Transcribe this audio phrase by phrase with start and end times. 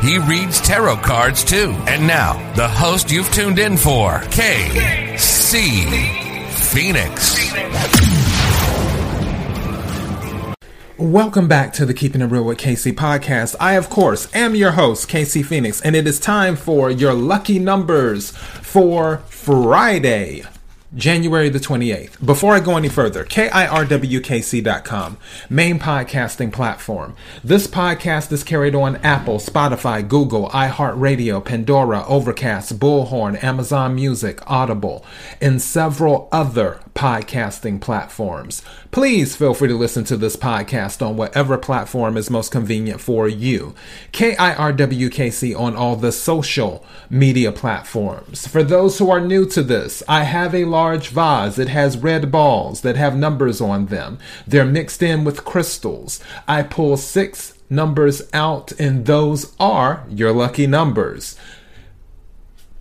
[0.00, 1.74] He reads tarot cards too.
[1.88, 5.58] And now, the host you've tuned in for, KC
[6.50, 7.36] Phoenix.
[10.96, 13.56] Welcome back to the Keeping It Real with KC podcast.
[13.58, 17.58] I, of course, am your host, KC Phoenix, and it is time for your lucky
[17.58, 20.44] numbers for Friday,
[20.94, 22.24] January the 28th.
[22.24, 25.18] Before I go any further, KIRWKC.com,
[25.50, 27.14] main podcasting platform.
[27.44, 35.04] This podcast is carried on Apple, Spotify, Google, iHeartRadio, Pandora, Overcast, Bullhorn, Amazon Music, Audible,
[35.42, 38.60] and several other podcasting platforms.
[38.90, 43.28] Please feel free to listen to this podcast on whatever platform is most convenient for
[43.28, 43.72] you.
[44.12, 48.48] KIRWKC on all the social media platforms.
[48.48, 51.56] For those who are new to this, I have a large vase.
[51.56, 54.18] It has red balls that have numbers on them.
[54.44, 56.18] They're mixed in with crystals.
[56.48, 61.36] I pull six numbers out, and those are your lucky numbers.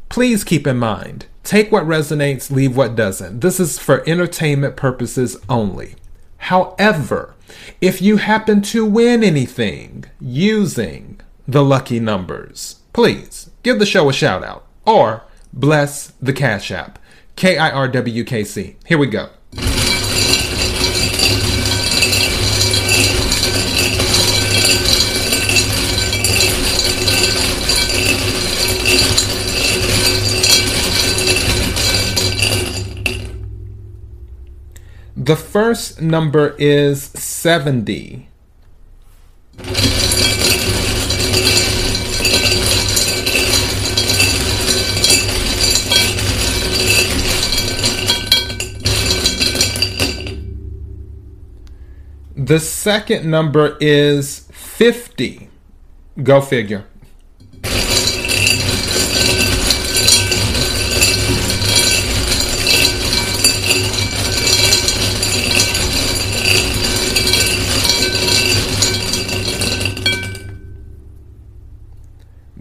[0.09, 3.39] Please keep in mind, take what resonates, leave what doesn't.
[3.39, 5.95] This is for entertainment purposes only.
[6.37, 7.35] However,
[7.79, 14.13] if you happen to win anything using the lucky numbers, please give the show a
[14.13, 15.23] shout out or
[15.53, 16.99] bless the Cash App.
[17.37, 18.75] K I R W K C.
[18.85, 19.29] Here we go.
[35.27, 38.29] The first number is 70.
[52.37, 55.49] The second number is 50.
[56.23, 56.85] Go figure.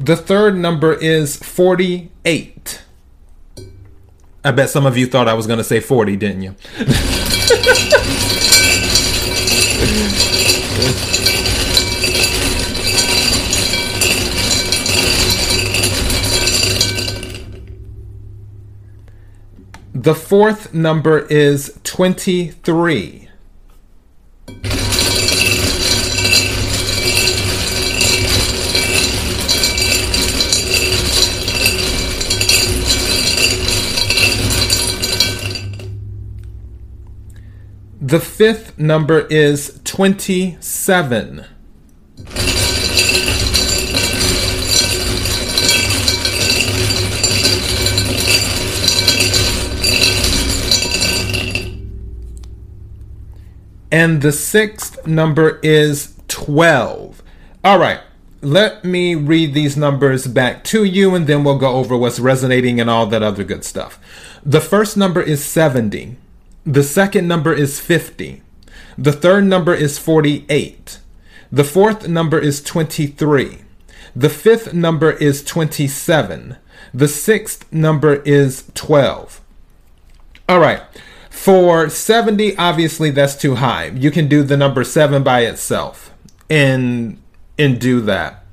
[0.06, 2.82] The third number is 48.
[4.44, 6.54] I bet some of you thought I was going to say 40, didn't you?
[19.92, 23.25] The fourth number is 23.
[38.06, 41.44] The fifth number is 27.
[53.90, 57.24] And the sixth number is 12.
[57.64, 57.98] All right,
[58.40, 62.80] let me read these numbers back to you and then we'll go over what's resonating
[62.80, 63.98] and all that other good stuff.
[64.44, 66.18] The first number is 70.
[66.66, 68.42] The second number is 50.
[68.98, 70.98] The third number is 48.
[71.52, 73.58] The fourth number is 23.
[74.16, 76.56] The fifth number is 27.
[76.92, 79.40] The sixth number is 12.
[80.48, 80.82] All right.
[81.30, 83.86] For 70, obviously that's too high.
[83.86, 86.12] You can do the number 7 by itself
[86.50, 87.22] and
[87.56, 88.44] and do that.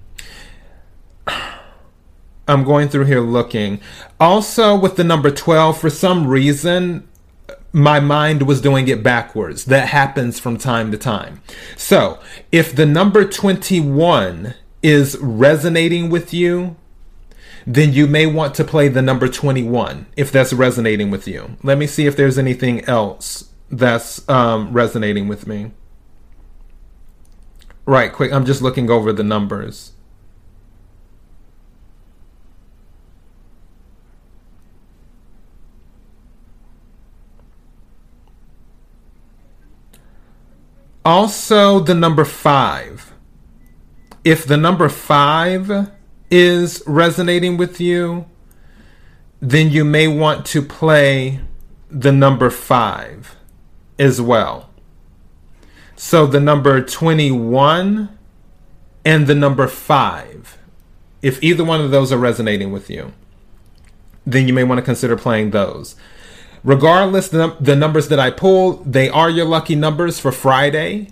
[2.47, 3.81] I'm going through here looking.
[4.19, 7.07] Also with the number 12 for some reason
[7.73, 9.65] my mind was doing it backwards.
[9.65, 11.41] That happens from time to time.
[11.75, 12.19] So,
[12.51, 14.53] if the number 21
[14.83, 16.75] is resonating with you,
[17.65, 21.57] then you may want to play the number 21 if that's resonating with you.
[21.63, 25.71] Let me see if there's anything else that's um, resonating with me.
[27.85, 28.31] Right, quick.
[28.31, 29.93] I'm just looking over the numbers.
[41.05, 43.13] Also, the number five.
[44.23, 45.91] If the number five
[46.31, 48.25] is resonating with you,
[49.41, 51.41] then you may want to play
[51.89, 53.35] the number five
[53.99, 54.69] as well.
[55.95, 58.17] So the number 21
[59.05, 60.57] and the number five,
[61.21, 63.13] if either one of those are resonating with you,
[64.25, 65.95] then you may want to consider playing those.
[66.63, 71.11] Regardless, the, the numbers that I pull, they are your lucky numbers for Friday,